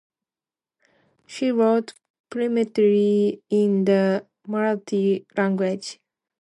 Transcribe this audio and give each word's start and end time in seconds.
She 1.27 1.51
wrote 1.51 1.93
primarily 2.31 3.43
in 3.51 3.85
the 3.85 4.25
Marathi 4.47 5.27
language. 5.37 5.99